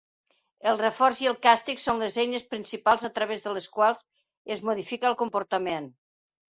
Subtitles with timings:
[0.69, 4.05] El reforç i el càstig són les eines principals a través de les quals
[4.59, 5.97] es modifica el comportament.